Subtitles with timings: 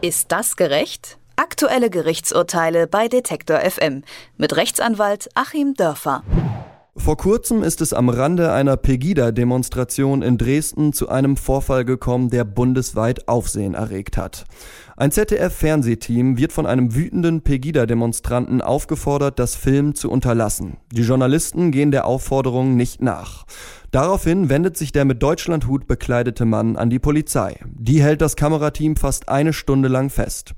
[0.00, 1.18] Ist das gerecht?
[1.34, 4.04] Aktuelle Gerichtsurteile bei Detektor FM
[4.36, 6.22] mit Rechtsanwalt Achim Dörfer.
[6.94, 12.44] Vor kurzem ist es am Rande einer Pegida-Demonstration in Dresden zu einem Vorfall gekommen, der
[12.44, 14.44] bundesweit Aufsehen erregt hat.
[15.00, 20.78] Ein ZDF-Fernsehteam wird von einem wütenden Pegida-Demonstranten aufgefordert, das Film zu unterlassen.
[20.90, 23.46] Die Journalisten gehen der Aufforderung nicht nach.
[23.92, 27.60] Daraufhin wendet sich der mit Deutschlandhut bekleidete Mann an die Polizei.
[27.64, 30.56] Die hält das Kamerateam fast eine Stunde lang fest.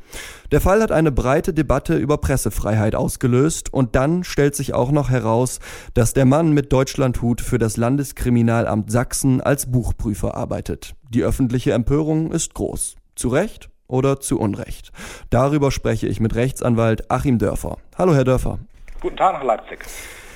[0.50, 5.10] Der Fall hat eine breite Debatte über Pressefreiheit ausgelöst und dann stellt sich auch noch
[5.10, 5.60] heraus,
[5.92, 10.94] dass der Mann mit Deutschlandhut für das Landeskriminalamt Sachsen als Buchprüfer arbeitet.
[11.10, 12.96] Die öffentliche Empörung ist groß.
[13.16, 14.92] Zu Recht oder zu Unrecht?
[15.28, 17.76] Darüber spreche ich mit Rechtsanwalt Achim Dörfer.
[17.98, 18.58] Hallo, Herr Dörfer.
[19.00, 19.80] Guten Tag nach Leipzig.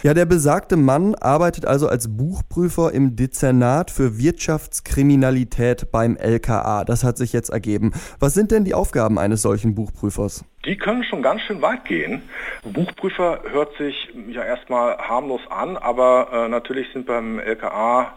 [0.05, 6.85] Ja, der besagte Mann arbeitet also als Buchprüfer im Dezernat für Wirtschaftskriminalität beim LKA.
[6.85, 7.93] Das hat sich jetzt ergeben.
[8.21, 10.45] Was sind denn die Aufgaben eines solchen Buchprüfers?
[10.67, 12.21] Die können schon ganz schön weit gehen.
[12.65, 13.95] Buchprüfer hört sich
[14.29, 18.13] ja erstmal harmlos an, aber äh, natürlich sind beim LKA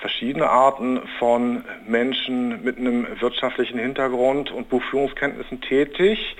[0.00, 6.36] verschiedene Arten von Menschen mit einem wirtschaftlichen Hintergrund und Buchführungskenntnissen tätig.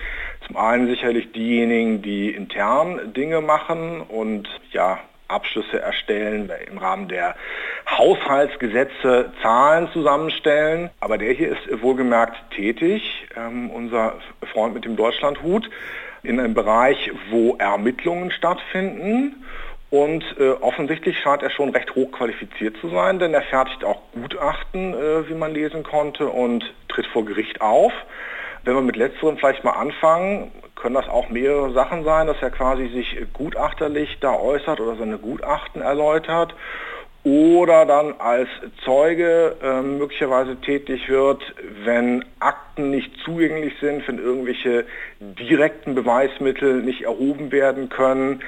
[0.47, 4.99] Zum einen sicherlich diejenigen, die intern Dinge machen und ja,
[5.29, 7.35] Abschlüsse erstellen, im Rahmen der
[7.91, 10.91] Haushaltsgesetze Zahlen zusammenstellen.
[11.01, 14.15] Aber der hier ist wohlgemerkt tätig, ähm, unser
[14.53, 15.69] Freund mit dem Deutschlandhut,
[16.23, 19.45] in einem Bereich, wo Ermittlungen stattfinden
[19.91, 24.01] und äh, offensichtlich scheint er schon recht hoch qualifiziert zu sein, denn er fertigt auch
[24.13, 27.93] Gutachten, äh, wie man lesen konnte, und tritt vor Gericht auf.
[28.65, 32.51] Wenn wir mit letzterem vielleicht mal anfangen, können das auch mehrere Sachen sein, dass er
[32.51, 36.55] quasi sich gutachterlich da äußert oder seine Gutachten erläutert
[37.27, 38.49] oder dann als
[38.85, 41.43] Zeuge äh, möglicherweise tätig wird,
[41.83, 44.85] wenn Akten nicht zugänglich sind, wenn irgendwelche
[45.19, 48.43] direkten Beweismittel nicht erhoben werden können,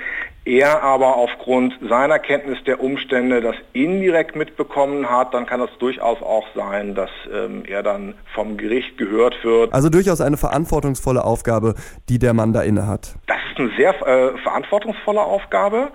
[0.49, 6.22] er aber aufgrund seiner Kenntnis der Umstände das indirekt mitbekommen hat, dann kann es durchaus
[6.22, 9.75] auch sein, dass ähm, er dann vom Gericht gehört wird.
[9.75, 11.75] Also durchaus eine verantwortungsvolle Aufgabe,
[12.09, 13.15] die der Mann da inne hat.
[13.27, 15.91] Das ist eine sehr äh, verantwortungsvolle Aufgabe,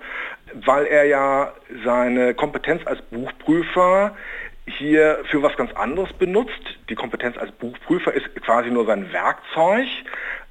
[0.64, 1.52] weil er ja
[1.84, 4.12] seine Kompetenz als Buchprüfer
[4.66, 6.52] hier für was ganz anderes benutzt.
[6.88, 9.86] Die Kompetenz als Buchprüfer ist quasi nur sein Werkzeug.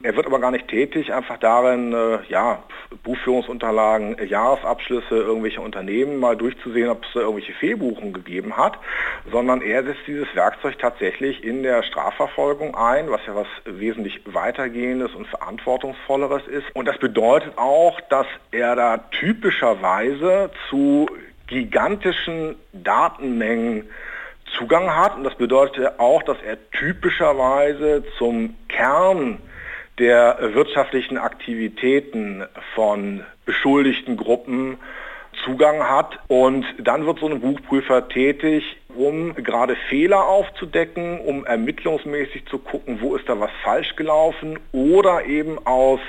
[0.03, 2.61] Er wird aber gar nicht tätig, einfach darin, äh, ja,
[3.03, 8.77] Buchführungsunterlagen, äh, Jahresabschlüsse irgendwelcher Unternehmen mal durchzusehen, ob es irgendwelche Fehlbuchungen gegeben hat,
[9.31, 15.15] sondern er setzt dieses Werkzeug tatsächlich in der Strafverfolgung ein, was ja was wesentlich weitergehendes
[15.15, 16.65] und verantwortungsvolleres ist.
[16.73, 21.07] Und das bedeutet auch, dass er da typischerweise zu
[21.47, 23.89] gigantischen Datenmengen
[24.57, 25.15] Zugang hat.
[25.15, 29.39] Und das bedeutet auch, dass er typischerweise zum Kern
[29.99, 32.43] der wirtschaftlichen Aktivitäten
[32.75, 34.77] von beschuldigten Gruppen
[35.43, 36.19] Zugang hat.
[36.27, 38.63] Und dann wird so ein Buchprüfer tätig,
[38.95, 45.25] um gerade Fehler aufzudecken, um ermittlungsmäßig zu gucken, wo ist da was falsch gelaufen oder
[45.25, 45.99] eben aus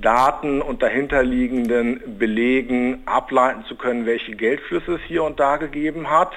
[0.00, 6.32] Daten und dahinterliegenden Belegen ableiten zu können, welche Geldflüsse es hier und da gegeben hat.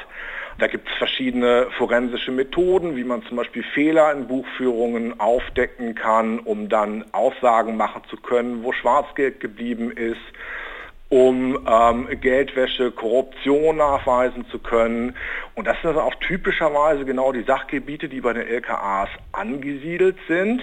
[0.59, 6.39] Da gibt es verschiedene forensische Methoden, wie man zum Beispiel Fehler in Buchführungen aufdecken kann,
[6.39, 10.19] um dann Aussagen machen zu können, wo Schwarzgeld geblieben ist,
[11.07, 15.15] um ähm, Geldwäsche, Korruption nachweisen zu können.
[15.55, 20.61] Und das sind also auch typischerweise genau die Sachgebiete, die bei den LKAs angesiedelt sind.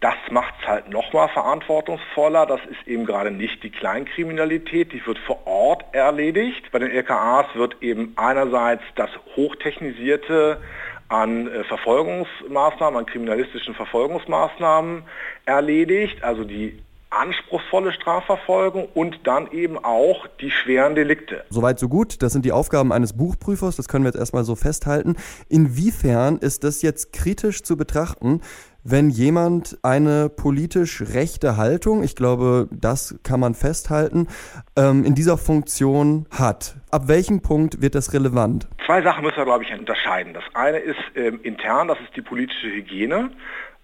[0.00, 2.46] Das macht es halt nochmal verantwortungsvoller.
[2.46, 6.70] Das ist eben gerade nicht die Kleinkriminalität, die wird vor Ort erledigt.
[6.70, 10.60] Bei den LKAs wird eben einerseits das hochtechnisierte
[11.08, 15.04] an äh, Verfolgungsmaßnahmen, an kriminalistischen Verfolgungsmaßnahmen
[15.46, 21.44] erledigt, also die anspruchsvolle Strafverfolgung und dann eben auch die schweren Delikte.
[21.50, 22.22] Soweit so gut.
[22.22, 23.76] Das sind die Aufgaben eines Buchprüfers.
[23.76, 25.16] Das können wir jetzt erstmal so festhalten.
[25.48, 28.42] Inwiefern ist das jetzt kritisch zu betrachten,
[28.88, 34.28] wenn jemand eine politisch rechte Haltung, ich glaube, das kann man festhalten,
[34.76, 36.76] ähm, in dieser Funktion hat.
[36.90, 38.68] Ab welchem Punkt wird das relevant?
[38.86, 40.34] Zwei Sachen müssen wir, glaube ich, unterscheiden.
[40.34, 43.30] Das eine ist ähm, intern, das ist die politische Hygiene.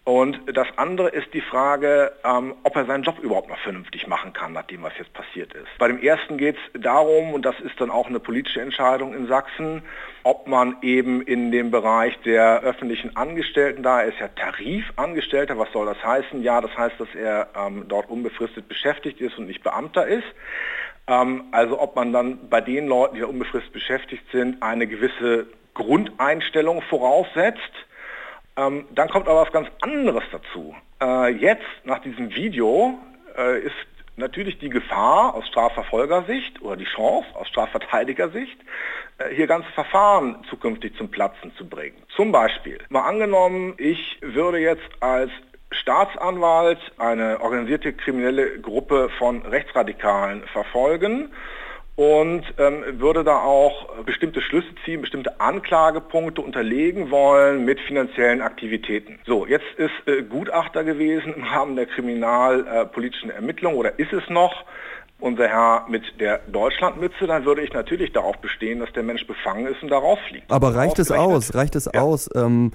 [0.04, 4.32] Und das andere ist die Frage, ähm, ob er seinen Job überhaupt noch vernünftig machen
[4.32, 5.68] kann, nachdem was jetzt passiert ist.
[5.78, 9.28] Bei dem ersten geht es darum, und das ist dann auch eine politische Entscheidung in
[9.28, 9.82] Sachsen,
[10.24, 15.70] ob man eben in dem Bereich der öffentlichen Angestellten, da er ist ja Tarifangestellter, was
[15.70, 16.42] soll das heißen?
[16.42, 20.26] Ja, das heißt, dass er ähm, dort unbefristet beschäftigt ist und nicht Beamter ist.
[21.06, 25.46] Ähm, also ob man dann bei den Leuten, die da unbefristet beschäftigt sind, eine gewisse
[25.74, 27.72] Grundeinstellung voraussetzt
[28.56, 30.74] Ähm, dann kommt aber was ganz anderes dazu.
[31.00, 32.98] Äh, jetzt, nach diesem Video,
[33.36, 33.74] äh, ist
[34.16, 38.58] natürlich die Gefahr aus Strafverfolgersicht oder die Chance aus Strafverteidigersicht,
[39.18, 41.96] äh, hier ganze Verfahren zukünftig zum Platzen zu bringen.
[42.14, 45.30] Zum Beispiel, mal angenommen, ich würde jetzt als
[45.70, 51.30] Staatsanwalt eine organisierte kriminelle Gruppe von Rechtsradikalen verfolgen
[52.02, 59.20] und ähm, würde da auch bestimmte Schlüsse ziehen, bestimmte Anklagepunkte unterlegen wollen mit finanziellen Aktivitäten.
[59.24, 64.28] So, jetzt ist äh, Gutachter gewesen im Rahmen der kriminalpolitischen äh, Ermittlung oder ist es
[64.28, 64.64] noch
[65.20, 69.68] unser Herr mit der Deutschlandmütze, dann würde ich natürlich darauf bestehen, dass der Mensch befangen
[69.68, 70.50] ist und da rausfliegt.
[70.50, 71.54] Aber reicht es aus?
[71.54, 72.00] Reicht es ja.
[72.00, 72.28] aus?
[72.34, 72.72] Ähm,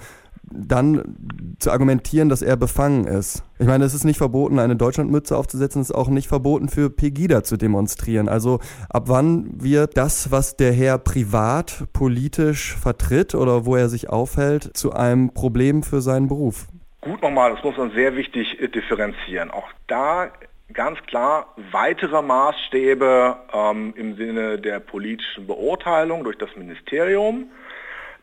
[0.52, 3.44] dann zu argumentieren, dass er befangen ist.
[3.60, 6.90] Ich meine, es ist nicht verboten, eine Deutschlandmütze aufzusetzen, es ist auch nicht verboten, für
[6.90, 8.30] Pegida zu demonstrieren.
[8.30, 8.60] Also
[8.90, 14.76] ab wann wird das, was der Herr privat politisch vertritt oder wo er sich aufhält,
[14.78, 16.68] zu einem Problem für seinen Beruf?
[17.02, 19.52] Gut nochmal, das muss man sehr wichtig äh, differenzieren.
[19.52, 20.30] Auch da
[20.74, 27.50] ganz klar weitere Maßstäbe ähm, im Sinne der politischen Beurteilung durch das Ministerium.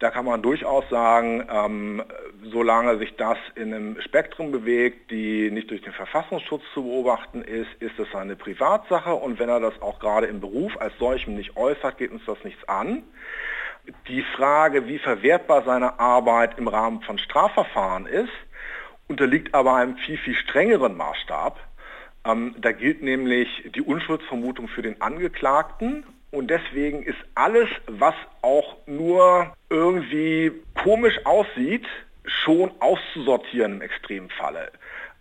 [0.00, 2.02] Da kann man durchaus sagen, ähm,
[2.42, 7.70] solange sich das in einem Spektrum bewegt, die nicht durch den Verfassungsschutz zu beobachten ist,
[7.80, 11.56] ist es eine Privatsache und wenn er das auch gerade im Beruf als solchem nicht
[11.56, 13.04] äußert, geht uns das nichts an.
[14.08, 18.32] Die Frage, wie verwertbar seine Arbeit im Rahmen von Strafverfahren ist,
[19.08, 21.60] unterliegt aber einem viel, viel strengeren Maßstab.
[22.26, 26.04] Ähm, da gilt nämlich die Unschuldsvermutung für den Angeklagten
[26.34, 30.52] und deswegen ist alles, was auch nur irgendwie
[30.82, 31.86] komisch aussieht,
[32.24, 34.70] schon auszusortieren im Extremfalle.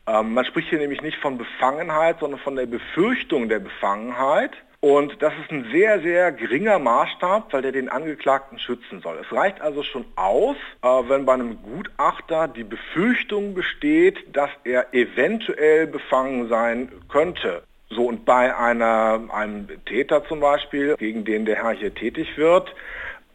[0.07, 4.51] Ähm, man spricht hier nämlich nicht von Befangenheit, sondern von der Befürchtung der Befangenheit.
[4.81, 9.18] Und das ist ein sehr, sehr geringer Maßstab, weil der den Angeklagten schützen soll.
[9.18, 14.94] Es reicht also schon aus, äh, wenn bei einem Gutachter die Befürchtung besteht, dass er
[14.94, 17.63] eventuell befangen sein könnte.
[17.93, 22.73] So und bei einer, einem Täter zum Beispiel, gegen den der Herr hier tätig wird,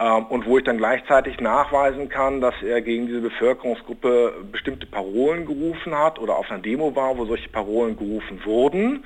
[0.01, 5.47] ähm, und wo ich dann gleichzeitig nachweisen kann, dass er gegen diese Bevölkerungsgruppe bestimmte Parolen
[5.47, 9.05] gerufen hat oder auf einer Demo war, wo solche Parolen gerufen wurden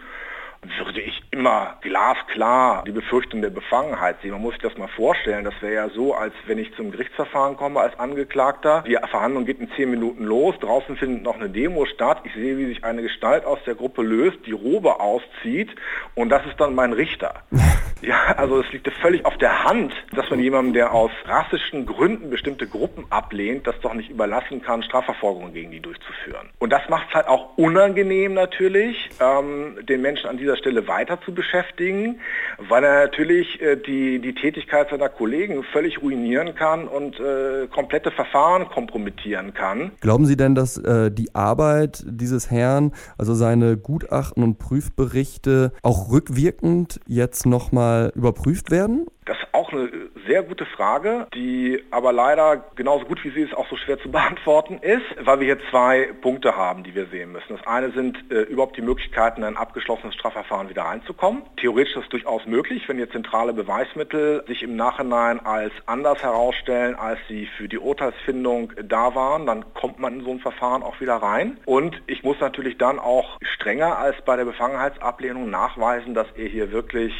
[0.92, 4.32] würde ich immer glasklar die Befürchtung der Befangenheit sehen.
[4.32, 5.44] Man muss sich das mal vorstellen.
[5.44, 8.84] Das wäre ja so, als wenn ich zum Gerichtsverfahren komme als Angeklagter.
[8.86, 10.54] Die Verhandlung geht in zehn Minuten los.
[10.60, 12.20] Draußen findet noch eine Demo statt.
[12.24, 15.70] Ich sehe, wie sich eine Gestalt aus der Gruppe löst, die Robe auszieht
[16.14, 17.42] und das ist dann mein Richter.
[18.02, 22.30] Ja, also es liegt völlig auf der Hand, dass man jemandem, der aus rassischen Gründen
[22.30, 26.48] bestimmte Gruppen ablehnt, das doch nicht überlassen kann, Strafverfolgungen gegen die durchzuführen.
[26.58, 31.20] Und das macht es halt auch unangenehm natürlich, ähm, den Menschen an dieser Stelle weiter
[31.24, 32.20] zu beschäftigen,
[32.58, 38.10] weil er natürlich äh, die, die Tätigkeit seiner Kollegen völlig ruinieren kann und äh, komplette
[38.10, 39.92] Verfahren kompromittieren kann.
[40.00, 46.10] Glauben Sie denn, dass äh, die Arbeit dieses Herrn, also seine Gutachten und Prüfberichte auch
[46.10, 49.06] rückwirkend jetzt nochmal nochmal überprüft werden?
[49.24, 49.88] Das ist auch eine
[50.26, 54.10] sehr gute Frage, die aber leider genauso gut wie sie ist auch so schwer zu
[54.10, 57.56] beantworten ist, weil wir hier zwei Punkte haben, die wir sehen müssen.
[57.56, 61.42] Das eine sind äh, überhaupt die Möglichkeiten, in ein abgeschlossenes Strafverfahren wieder reinzukommen.
[61.56, 66.96] Theoretisch ist das durchaus möglich, wenn jetzt zentrale Beweismittel sich im Nachhinein als anders herausstellen,
[66.96, 71.00] als sie für die Urteilsfindung da waren, dann kommt man in so ein Verfahren auch
[71.00, 71.58] wieder rein.
[71.64, 76.72] Und ich muss natürlich dann auch strenger als bei der Befangenheitsablehnung nachweisen, dass er hier
[76.72, 77.12] wirklich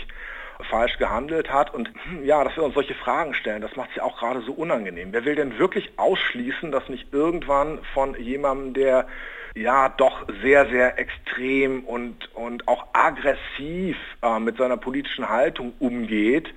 [0.65, 1.75] falsch gehandelt hat.
[1.75, 4.41] Und hm, ja, dass wir uns solche Fragen stellen, das macht es ja auch gerade
[4.43, 5.09] so unangenehm.
[5.13, 9.07] Wer will denn wirklich ausschließen, dass nicht irgendwann von jemandem, der
[9.55, 16.49] ja doch sehr, sehr extrem und, und auch aggressiv äh, mit seiner politischen Haltung umgeht,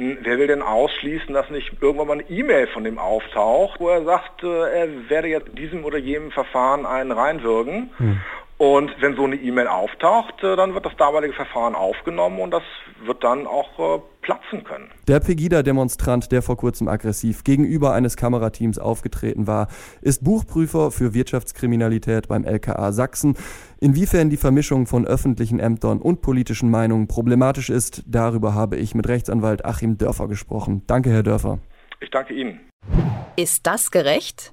[0.00, 3.90] hm, Wer will denn ausschließen, dass nicht irgendwann mal eine E-Mail von dem auftaucht, wo
[3.90, 7.90] er sagt, äh, er werde jetzt diesem oder jenem Verfahren einen reinwirken?
[7.98, 8.20] Hm.
[8.60, 12.62] Und wenn so eine E-Mail auftaucht, äh, dann wird das damalige Verfahren aufgenommen und das
[13.06, 14.90] wird dann auch äh, platzen können.
[15.08, 19.68] Der Pegida-Demonstrant, der vor kurzem aggressiv gegenüber eines Kamerateams aufgetreten war,
[20.02, 23.34] ist Buchprüfer für Wirtschaftskriminalität beim LKA Sachsen.
[23.80, 29.08] Inwiefern die Vermischung von öffentlichen Ämtern und politischen Meinungen problematisch ist, darüber habe ich mit
[29.08, 30.82] Rechtsanwalt Achim Dörfer gesprochen.
[30.86, 31.60] Danke, Herr Dörfer.
[32.00, 32.60] Ich danke Ihnen.
[33.36, 34.52] Ist das gerecht?